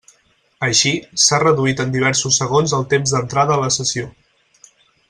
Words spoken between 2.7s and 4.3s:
el temps d'entrada a la sessió.